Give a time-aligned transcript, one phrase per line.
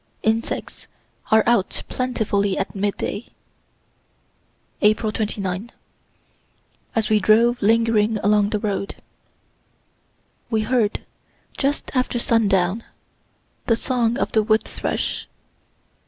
[0.23, 0.87] Insects
[1.29, 3.27] are out plentifully at midday.
[4.81, 5.71] April 29.
[6.95, 8.95] As we drove lingering along the road
[10.49, 11.05] we heard,
[11.55, 12.83] just after sundown,
[13.67, 15.27] the song of the wood thrush.